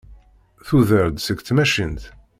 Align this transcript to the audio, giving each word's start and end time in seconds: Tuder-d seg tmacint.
Tuder-d 0.67 1.17
seg 1.21 1.37
tmacint. 1.41 2.03